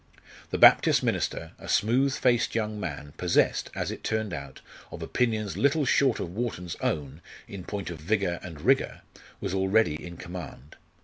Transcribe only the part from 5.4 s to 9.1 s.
little short of Wharton's own in point of vigour and rigour,